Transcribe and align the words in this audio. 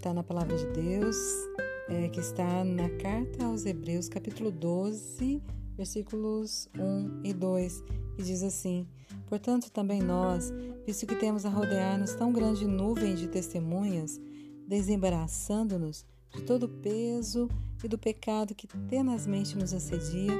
meditar 0.00 0.14
na 0.14 0.22
palavra 0.22 0.56
de 0.56 0.66
Deus, 0.68 1.16
é, 1.88 2.08
que 2.08 2.20
está 2.20 2.64
na 2.64 2.88
carta 2.88 3.44
aos 3.44 3.66
Hebreus, 3.66 4.08
capítulo 4.08 4.50
12, 4.50 5.42
versículos 5.76 6.70
1 6.74 7.20
e 7.22 7.34
2, 7.34 7.84
que 8.16 8.22
diz 8.22 8.42
assim: 8.42 8.88
Portanto, 9.26 9.70
também 9.70 10.00
nós, 10.00 10.50
visto 10.86 11.06
que 11.06 11.14
temos 11.14 11.44
a 11.44 11.50
rodear-nos 11.50 12.14
tão 12.14 12.32
grande 12.32 12.66
nuvem 12.66 13.14
de 13.14 13.28
testemunhas, 13.28 14.18
desembaraçando-nos 14.66 16.06
de 16.34 16.42
todo 16.44 16.64
o 16.64 16.68
peso 16.68 17.46
e 17.84 17.88
do 17.88 17.98
pecado 17.98 18.54
que 18.54 18.66
tenazmente 18.66 19.56
nos 19.58 19.74
assedia, 19.74 20.32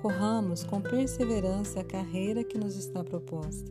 corramos 0.00 0.64
com 0.64 0.80
perseverança 0.80 1.80
a 1.80 1.84
carreira 1.84 2.42
que 2.42 2.56
nos 2.56 2.74
está 2.74 3.04
proposta, 3.04 3.70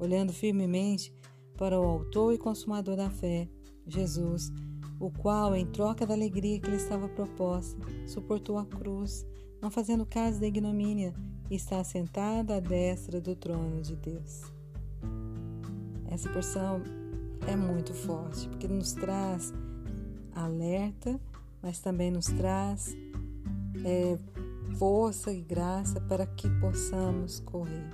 olhando 0.00 0.32
firmemente 0.32 1.12
para 1.56 1.80
o 1.80 1.84
Autor 1.84 2.34
e 2.34 2.38
Consumador 2.38 2.96
da 2.96 3.10
fé, 3.10 3.48
Jesus, 3.86 4.52
o 4.98 5.10
qual, 5.10 5.54
em 5.54 5.66
troca 5.66 6.06
da 6.06 6.14
alegria 6.14 6.60
que 6.60 6.70
lhe 6.70 6.76
estava 6.76 7.08
proposta, 7.08 7.78
suportou 8.06 8.58
a 8.58 8.64
cruz, 8.64 9.26
não 9.60 9.70
fazendo 9.70 10.06
caso 10.06 10.40
da 10.40 10.46
ignomínia, 10.46 11.14
e 11.50 11.56
está 11.56 11.80
assentado 11.80 12.52
à 12.52 12.60
destra 12.60 13.20
do 13.20 13.36
trono 13.36 13.82
de 13.82 13.94
Deus. 13.96 14.42
Essa 16.06 16.30
porção 16.30 16.82
é 17.46 17.54
muito 17.54 17.92
forte, 17.92 18.48
porque 18.48 18.66
nos 18.66 18.92
traz 18.92 19.52
alerta, 20.34 21.20
mas 21.62 21.80
também 21.80 22.10
nos 22.10 22.26
traz 22.26 22.96
é, 23.84 24.18
força 24.76 25.32
e 25.32 25.40
graça 25.40 26.00
para 26.00 26.26
que 26.26 26.48
possamos 26.60 27.40
correr, 27.40 27.90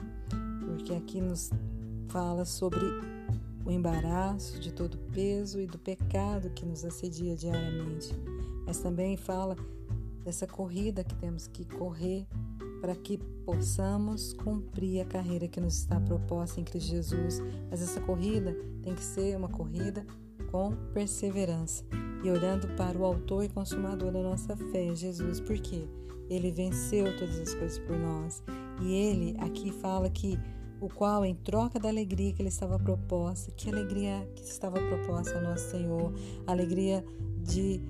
porque 0.60 0.95
aqui 0.95 1.20
nos 1.20 1.51
fala 2.09 2.45
sobre 2.45 2.80
o 3.65 3.71
embaraço 3.71 4.59
de 4.59 4.73
todo 4.73 4.95
o 4.95 5.13
peso 5.13 5.61
e 5.61 5.66
do 5.66 5.79
pecado 5.79 6.51
que 6.51 6.65
nos 6.65 6.85
assedia 6.85 7.37
diariamente, 7.37 8.15
mas 8.66 8.79
também 8.79 9.16
fala 9.16 9.57
dessa 10.25 10.47
corrida 10.47 11.05
que 11.05 11.15
temos 11.15 11.47
que 11.47 11.65
correr 11.65 12.27
para 12.81 12.95
que 12.95 13.19
possamos 13.45 14.33
cumprir 14.33 15.03
a 15.03 15.05
carreira 15.05 15.47
que 15.47 15.61
nos 15.61 15.77
está 15.77 16.01
proposta 16.01 16.61
em 16.61 16.65
Cristo 16.65 16.91
Jesus. 16.91 17.43
Mas 17.71 17.83
essa 17.83 18.01
corrida 18.01 18.57
tem 18.83 18.95
que 18.95 19.03
ser 19.03 19.37
uma 19.37 19.49
corrida 19.49 20.07
com 20.51 20.75
perseverança 20.93 21.85
e 22.25 22.31
olhando 22.31 22.69
para 22.77 22.99
o 22.99 23.05
autor 23.05 23.45
e 23.45 23.49
consumador 23.49 24.11
da 24.13 24.23
nossa 24.23 24.57
fé, 24.57 24.95
Jesus, 24.95 25.41
porque 25.41 25.87
ele 26.29 26.51
venceu 26.51 27.16
todas 27.19 27.38
as 27.38 27.55
coisas 27.55 27.79
por 27.79 27.99
nós. 27.99 28.43
E 28.83 28.93
ele 28.93 29.37
aqui 29.41 29.73
fala 29.73 30.09
que 30.09 30.38
o 30.80 30.88
qual, 30.88 31.24
em 31.24 31.34
troca 31.34 31.78
da 31.78 31.88
alegria 31.88 32.32
que 32.32 32.40
ele 32.40 32.48
estava 32.48 32.78
proposta, 32.78 33.50
que 33.52 33.68
alegria 33.68 34.26
que 34.34 34.42
estava 34.42 34.80
proposta 34.80 35.36
ao 35.36 35.42
nosso 35.42 35.70
Senhor, 35.70 36.12
alegria 36.46 37.04
de 37.42 37.80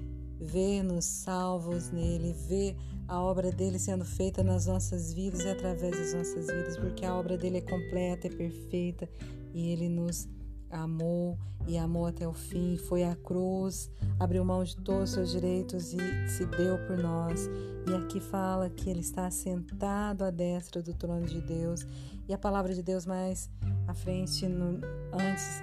ver-nos 0.40 1.04
salvos 1.04 1.90
nele, 1.90 2.32
ver 2.32 2.76
a 3.06 3.20
obra 3.20 3.52
dele 3.52 3.78
sendo 3.78 4.04
feita 4.04 4.42
nas 4.42 4.66
nossas 4.66 5.12
vidas 5.12 5.40
e 5.40 5.48
através 5.48 5.96
das 5.96 6.14
nossas 6.14 6.46
vidas, 6.46 6.76
porque 6.76 7.04
a 7.04 7.14
obra 7.14 7.36
dele 7.36 7.58
é 7.58 7.60
completa, 7.60 8.26
é 8.26 8.30
perfeita 8.30 9.08
e 9.52 9.70
ele 9.72 9.88
nos 9.88 10.28
amou 10.70 11.38
e 11.66 11.76
amou 11.76 12.06
até 12.06 12.26
o 12.26 12.32
fim, 12.32 12.76
foi 12.76 13.04
à 13.04 13.14
cruz, 13.14 13.90
abriu 14.18 14.44
mão 14.44 14.64
de 14.64 14.76
todos 14.76 15.10
os 15.10 15.10
seus 15.10 15.30
direitos 15.30 15.92
e 15.92 16.28
se 16.28 16.46
deu 16.46 16.78
por 16.86 16.96
nós. 16.96 17.48
E 17.88 17.94
aqui 17.94 18.20
fala 18.20 18.70
que 18.70 18.88
ele 18.88 19.00
está 19.00 19.30
sentado 19.30 20.24
à 20.24 20.30
destra 20.30 20.82
do 20.82 20.94
trono 20.94 21.26
de 21.26 21.40
Deus. 21.40 21.86
E 22.28 22.32
a 22.32 22.38
palavra 22.38 22.74
de 22.74 22.82
Deus 22.82 23.06
mais 23.06 23.50
à 23.86 23.94
frente, 23.94 24.46
no, 24.46 24.80
antes, 25.12 25.62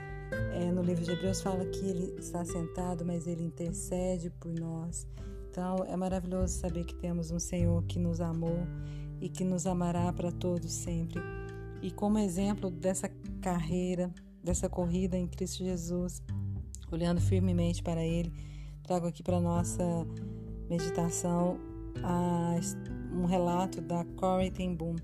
é, 0.53 0.71
no 0.71 0.81
livro 0.81 1.03
de 1.03 1.11
Hebreus, 1.11 1.41
fala 1.41 1.65
que 1.65 1.85
ele 1.85 2.15
está 2.19 2.43
sentado, 2.43 3.05
mas 3.05 3.27
ele 3.27 3.43
intercede 3.43 4.29
por 4.29 4.51
nós. 4.51 5.07
Então 5.49 5.83
é 5.87 5.95
maravilhoso 5.95 6.59
saber 6.59 6.85
que 6.85 6.95
temos 6.95 7.31
um 7.31 7.39
Senhor 7.39 7.83
que 7.85 7.97
nos 7.97 8.21
amou 8.21 8.67
e 9.19 9.29
que 9.29 9.43
nos 9.43 9.65
amará 9.65 10.11
para 10.13 10.31
todos 10.31 10.71
sempre. 10.71 11.21
E 11.81 11.91
como 11.91 12.19
exemplo 12.19 12.69
dessa 12.69 13.09
carreira, 13.41 14.11
dessa 14.43 14.69
corrida 14.69 15.17
em 15.17 15.27
Cristo 15.27 15.63
Jesus, 15.63 16.21
olhando 16.91 17.19
firmemente 17.21 17.83
para 17.83 18.03
Ele, 18.03 18.31
trago 18.83 19.07
aqui 19.07 19.21
para 19.21 19.39
nossa 19.39 19.83
meditação 20.69 21.59
a, 22.03 22.55
um 23.13 23.25
relato 23.25 23.81
da 23.81 24.05
Corey 24.15 24.51
ten 24.51 24.75
Boom. 24.75 24.95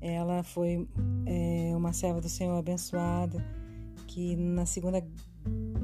Ela 0.00 0.42
foi 0.42 0.88
é, 1.26 1.72
uma 1.74 1.92
serva 1.92 2.20
do 2.20 2.28
Senhor 2.28 2.56
abençoada 2.56 3.44
que 4.06 4.36
na 4.36 4.66
Segunda 4.66 5.04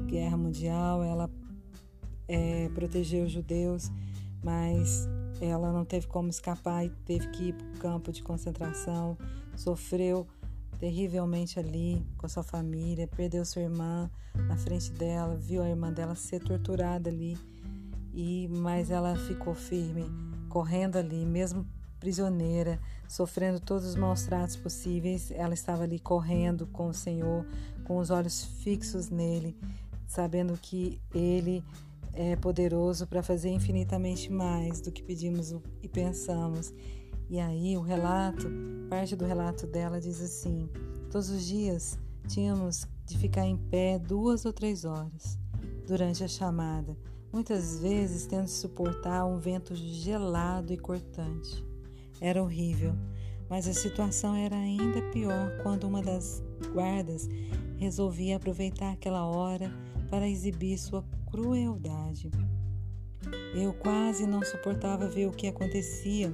Guerra 0.07 0.37
Mundial 0.37 1.03
ela 1.03 1.29
é, 2.27 2.69
protegeu 2.69 3.25
os 3.25 3.31
judeus, 3.31 3.91
mas 4.43 5.07
ela 5.41 5.71
não 5.71 5.85
teve 5.85 6.07
como 6.07 6.29
escapar 6.29 6.85
e 6.85 6.89
teve 7.05 7.27
que 7.29 7.49
ir 7.49 7.53
para 7.53 7.67
o 7.67 7.79
campo 7.79 8.11
de 8.11 8.23
concentração, 8.23 9.17
sofreu 9.55 10.27
terrivelmente 10.79 11.59
ali 11.59 12.05
com 12.17 12.25
a 12.25 12.29
sua 12.29 12.43
família, 12.43 13.07
perdeu 13.07 13.45
sua 13.45 13.61
irmã 13.61 14.09
na 14.47 14.57
frente 14.57 14.91
dela, 14.91 15.35
viu 15.35 15.61
a 15.61 15.69
irmã 15.69 15.91
dela 15.91 16.15
ser 16.15 16.39
torturada 16.39 17.09
ali, 17.09 17.37
e 18.13 18.47
mas 18.49 18.91
ela 18.91 19.15
ficou 19.15 19.53
firme, 19.53 20.05
correndo 20.49 20.97
ali, 20.97 21.25
mesmo 21.25 21.65
prisioneira, 21.99 22.79
sofrendo 23.07 23.59
todos 23.59 23.85
os 23.85 23.95
maus 23.95 24.23
tratos 24.23 24.57
possíveis, 24.57 25.31
ela 25.31 25.53
estava 25.53 25.83
ali 25.83 25.99
correndo 25.99 26.67
com 26.67 26.87
o 26.87 26.93
Senhor, 26.93 27.45
com 27.85 27.97
os 27.97 28.09
olhos 28.09 28.43
fixos 28.43 29.09
nele, 29.09 29.57
sabendo 30.05 30.57
que 30.61 30.99
ele 31.13 31.63
é 32.13 32.35
poderoso 32.35 33.07
para 33.07 33.23
fazer 33.23 33.49
infinitamente 33.49 34.31
mais 34.31 34.81
do 34.81 34.91
que 34.91 35.01
pedimos 35.01 35.55
e 35.81 35.87
pensamos 35.87 36.73
e 37.29 37.39
aí 37.39 37.77
o 37.77 37.81
relato, 37.81 38.49
parte 38.89 39.15
do 39.15 39.25
relato 39.25 39.65
dela 39.65 39.99
diz 39.99 40.21
assim: 40.21 40.69
todos 41.11 41.29
os 41.29 41.45
dias 41.45 41.97
tínhamos 42.27 42.87
de 43.05 43.17
ficar 43.17 43.45
em 43.45 43.57
pé 43.57 43.99
duas 43.99 44.45
ou 44.45 44.53
três 44.53 44.85
horas 44.85 45.37
durante 45.87 46.23
a 46.23 46.27
chamada, 46.27 46.97
muitas 47.31 47.79
vezes 47.79 48.25
tendo 48.25 48.45
de 48.45 48.51
suportar 48.51 49.25
um 49.25 49.37
vento 49.37 49.75
gelado 49.75 50.71
e 50.71 50.77
cortante. 50.77 51.63
Era 52.21 52.41
horrível, 52.41 52.93
mas 53.49 53.67
a 53.67 53.73
situação 53.73 54.35
era 54.35 54.55
ainda 54.55 55.01
pior 55.11 55.57
quando 55.61 55.85
uma 55.85 56.01
das 56.01 56.41
guardas 56.73 57.27
resolvia 57.77 58.37
aproveitar 58.37 58.93
aquela 58.93 59.25
hora 59.25 59.71
para 60.09 60.29
exibir 60.29 60.77
sua 60.77 61.03
crueldade. 61.29 62.29
Eu 63.55 63.73
quase 63.73 64.25
não 64.25 64.43
suportava 64.43 65.07
ver 65.07 65.27
o 65.27 65.31
que 65.31 65.47
acontecia 65.47 66.31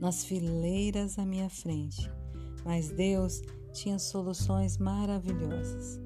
nas 0.00 0.24
fileiras 0.24 1.18
à 1.18 1.24
minha 1.24 1.48
frente, 1.48 2.10
mas 2.64 2.90
Deus 2.90 3.42
tinha 3.72 3.98
soluções 3.98 4.78
maravilhosas. 4.78 6.00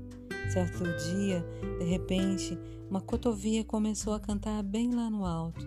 Certo 0.53 0.84
dia, 1.10 1.44
de 1.78 1.84
repente, 1.84 2.58
uma 2.91 3.00
cotovia 3.00 3.64
começou 3.64 4.12
a 4.12 4.20
cantar 4.20 4.62
bem 4.62 4.94
lá 4.94 5.08
no 5.08 5.25
alto 5.25 5.66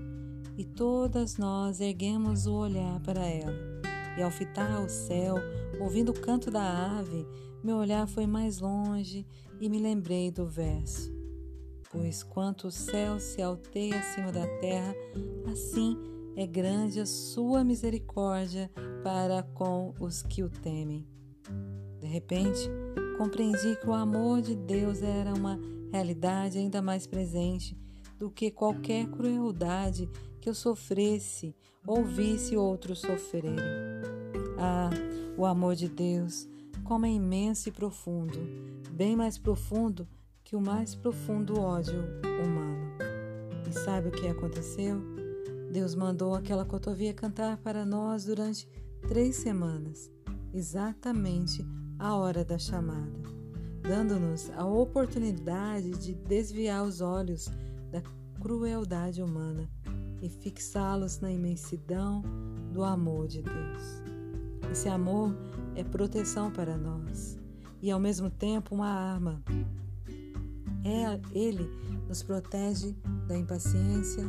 e 0.58 0.64
todas 0.64 1.38
nós 1.38 1.80
erguemos 1.80 2.46
o 2.46 2.54
olhar 2.54 3.00
para 3.02 3.26
ela. 3.26 3.54
E 4.18 4.22
ao 4.22 4.32
fitar 4.32 4.82
o 4.82 4.90
céu, 4.90 5.36
ouvindo 5.80 6.12
o 6.12 6.20
canto 6.20 6.50
da 6.50 7.00
ave, 7.00 7.28
meu 7.64 7.78
olhar 7.78 8.08
foi 8.08 8.26
mais 8.26 8.60
longe 8.60 9.26
e 9.60 9.68
me 9.68 9.80
lembrei 9.80 10.32
do 10.32 10.46
verso. 10.46 11.14
Pois 11.92 12.24
quanto 12.24 12.68
o 12.68 12.72
céu 12.72 13.20
se 13.20 13.42
alteia 13.42 14.00
acima 14.00 14.32
da 14.32 14.46
terra, 14.60 14.94
assim 15.52 15.98
é 16.36 16.46
grande 16.46 17.00
a 17.00 17.06
sua 17.06 17.64
misericórdia 17.64 18.70
para 19.04 19.44
com 19.44 19.94
os 20.00 20.22
que 20.22 20.44
o 20.44 20.50
temem. 20.50 21.06
De 22.00 22.08
repente, 22.08 22.70
compreendi 23.18 23.76
que 23.78 23.88
o 23.88 23.94
amor 23.94 24.42
de 24.42 24.56
Deus 24.56 25.02
era 25.02 25.34
uma 25.34 25.60
realidade 25.92 26.58
ainda 26.58 26.82
mais 26.82 27.08
presente 27.08 27.78
do 28.18 28.30
que 28.30 28.52
qualquer 28.52 29.08
crueldade 29.08 30.10
que 30.42 30.50
eu 30.50 30.54
sofresse 30.54 31.56
ou 31.88 32.04
visse 32.04 32.58
outros 32.58 33.00
sofrerem. 33.00 33.56
Ah, 34.58 34.90
o 35.38 35.46
amor 35.46 35.76
de 35.76 35.88
Deus, 35.88 36.48
como 36.84 37.06
é 37.06 37.10
imenso 37.10 37.70
e 37.70 37.72
profundo, 37.72 38.38
bem 38.92 39.16
mais 39.16 39.38
profundo 39.38 40.08
que 40.44 40.56
o 40.56 40.62
mais 40.62 40.96
profundo 40.96 41.60
ódio 41.60 42.02
humano. 42.24 42.98
E 43.68 43.74
sabe 43.74 44.10
o 44.10 44.12
que 44.12 44.28
aconteceu? 44.28 45.25
Deus 45.76 45.94
mandou 45.94 46.34
aquela 46.34 46.64
cotovia 46.64 47.14
cantar 47.14 47.58
para 47.58 47.86
nós 47.86 48.24
durante 48.24 48.66
três 49.10 49.36
semanas, 49.36 50.10
exatamente 50.54 51.66
a 52.00 52.16
hora 52.16 52.46
da 52.46 52.58
chamada, 52.58 53.20
dando-nos 53.82 54.50
a 54.52 54.66
oportunidade 54.66 55.92
de 55.98 56.16
desviar 56.16 56.82
os 56.82 57.02
olhos 57.02 57.52
da 57.92 58.02
crueldade 58.40 59.22
humana 59.22 59.70
e 60.22 60.30
fixá-los 60.30 61.20
na 61.20 61.30
imensidão 61.30 62.24
do 62.72 62.82
amor 62.82 63.28
de 63.28 63.42
Deus. 63.42 64.02
Esse 64.72 64.88
amor 64.88 65.36
é 65.76 65.84
proteção 65.84 66.54
para 66.54 66.78
nós 66.78 67.38
e, 67.82 67.92
ao 67.92 68.00
mesmo 68.00 68.30
tempo, 68.30 68.74
uma 68.74 68.88
arma. 68.88 69.44
É, 70.86 71.38
ele 71.38 71.70
nos 72.08 72.24
protege 72.24 72.96
da 73.28 73.38
impaciência, 73.38 74.24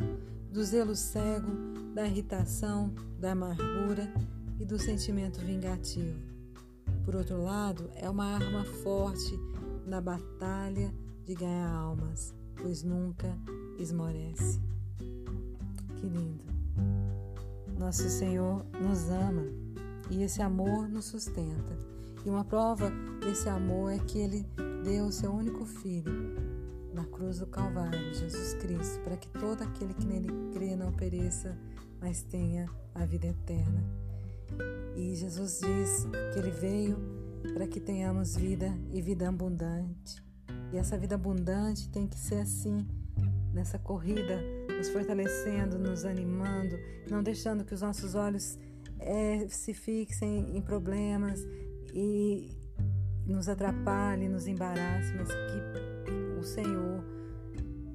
do 0.51 0.63
zelo 0.63 0.95
cego, 0.95 1.51
da 1.93 2.07
irritação, 2.07 2.93
da 3.19 3.31
amargura 3.31 4.11
e 4.59 4.65
do 4.65 4.79
sentimento 4.79 5.39
vingativo. 5.39 6.19
Por 7.03 7.15
outro 7.15 7.41
lado, 7.41 7.89
é 7.95 8.09
uma 8.09 8.25
arma 8.25 8.63
forte 8.83 9.39
na 9.85 10.01
batalha 10.01 10.93
de 11.25 11.35
ganhar 11.35 11.69
almas, 11.69 12.33
pois 12.55 12.83
nunca 12.83 13.37
esmorece. 13.77 14.59
Que 15.95 16.07
lindo! 16.07 16.43
Nosso 17.77 18.09
Senhor 18.09 18.65
nos 18.81 19.09
ama 19.09 19.45
e 20.09 20.23
esse 20.23 20.41
amor 20.41 20.87
nos 20.89 21.05
sustenta. 21.05 21.77
E 22.25 22.29
uma 22.29 22.43
prova 22.43 22.91
desse 23.21 23.47
amor 23.47 23.91
é 23.91 23.99
que 23.99 24.17
Ele 24.17 24.45
deu 24.83 25.05
o 25.05 25.11
seu 25.11 25.31
único 25.31 25.65
filho 25.65 26.56
na 26.97 27.05
cruz 27.05 27.37
do 27.37 27.45
Calvário, 27.45 28.11
Jesus 28.11 28.55
Cristo, 28.55 28.99
para 29.03 29.15
que 29.15 29.27
todo 29.27 29.61
aquele 29.61 29.93
que 29.93 30.03
nele 30.03 30.29
crê 30.51 30.75
não 30.75 30.91
pereça, 30.91 31.55
mas 32.01 32.23
tenha 32.23 32.67
a 32.95 33.05
vida 33.05 33.27
eterna. 33.27 33.83
E 34.95 35.15
Jesus 35.15 35.59
diz 35.59 36.07
que 36.33 36.39
ele 36.39 36.49
veio 36.49 36.97
para 37.53 37.67
que 37.67 37.79
tenhamos 37.79 38.35
vida 38.35 38.75
e 38.91 38.99
vida 38.99 39.29
abundante. 39.29 40.23
E 40.73 40.77
essa 40.77 40.97
vida 40.97 41.13
abundante 41.13 41.87
tem 41.89 42.07
que 42.07 42.17
ser 42.17 42.39
assim, 42.41 42.87
nessa 43.53 43.77
corrida, 43.77 44.41
nos 44.75 44.89
fortalecendo, 44.89 45.77
nos 45.77 46.03
animando, 46.03 46.79
não 47.11 47.21
deixando 47.21 47.63
que 47.63 47.75
os 47.75 47.81
nossos 47.83 48.15
olhos 48.15 48.57
é, 48.97 49.47
se 49.49 49.71
fixem 49.71 50.57
em 50.57 50.61
problemas 50.63 51.45
e 51.93 52.57
nos 53.27 53.47
atrapalhem, 53.47 54.29
nos 54.29 54.47
embaraçem, 54.47 55.15
mas 55.15 55.27
que 55.27 55.86
o 56.39 56.43
Senhor 56.43 57.03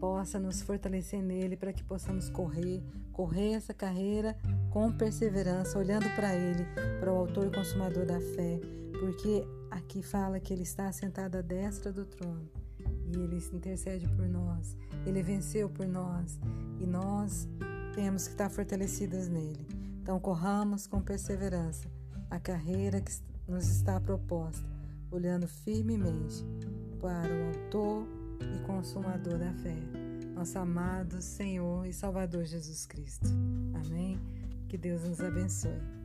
possa 0.02 0.38
nos 0.38 0.60
fortalecer 0.60 1.22
nele 1.22 1.56
para 1.56 1.72
que 1.72 1.84
possamos 1.84 2.28
correr, 2.28 2.82
correr 3.12 3.52
essa 3.52 3.72
carreira 3.72 4.36
com 4.70 4.90
perseverança, 4.90 5.78
olhando 5.78 6.08
para 6.16 6.34
Ele, 6.34 6.66
para 6.98 7.12
o 7.12 7.16
Autor 7.16 7.46
e 7.46 7.50
Consumador 7.50 8.04
da 8.04 8.20
fé, 8.20 8.60
porque 8.98 9.46
aqui 9.70 10.02
fala 10.02 10.40
que 10.40 10.52
Ele 10.52 10.64
está 10.64 10.90
sentado 10.90 11.36
à 11.36 11.40
destra 11.40 11.92
do 11.92 12.04
trono 12.04 12.50
e 13.06 13.16
Ele 13.16 13.40
intercede 13.52 14.08
por 14.08 14.28
nós, 14.28 14.76
Ele 15.06 15.22
venceu 15.22 15.70
por 15.70 15.86
nós 15.86 16.36
e 16.80 16.86
nós 16.86 17.48
temos 17.94 18.26
que 18.26 18.32
estar 18.32 18.50
fortalecidas 18.50 19.28
nele. 19.28 19.66
Então, 20.02 20.18
corramos 20.18 20.86
com 20.86 21.00
perseverança 21.00 21.88
a 22.28 22.40
carreira 22.40 23.00
que 23.00 23.12
nos 23.46 23.68
está 23.68 24.00
proposta, 24.00 24.66
olhando 25.12 25.46
firmemente 25.46 26.44
para 27.00 27.28
o 27.32 27.46
Autor 27.48 28.21
e 28.54 28.58
Consumador 28.66 29.38
da 29.38 29.52
fé, 29.54 29.76
nosso 30.34 30.58
amado 30.58 31.20
Senhor 31.20 31.86
e 31.86 31.92
Salvador 31.92 32.44
Jesus 32.44 32.86
Cristo. 32.86 33.28
Amém? 33.74 34.18
Que 34.68 34.76
Deus 34.76 35.02
nos 35.04 35.20
abençoe. 35.20 36.01